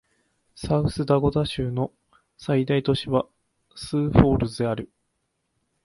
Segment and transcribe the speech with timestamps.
[0.55, 1.91] サウスダコタ州の
[2.35, 3.27] 最大都市は
[3.75, 4.89] スーフォールズである